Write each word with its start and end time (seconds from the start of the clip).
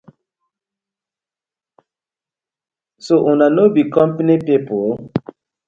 So 3.05 3.15
una 3.31 3.47
no 3.55 3.63
be 3.73 3.81
compani 3.95 4.35
people? 4.47 4.89